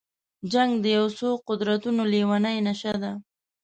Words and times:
جنګ 0.53 0.71
د 0.83 0.85
یو 0.97 1.05
څو 1.19 1.29
قدرتونو 1.47 2.01
لېونۍ 2.13 2.57
نشه 2.67 2.93
ده. 3.01 3.11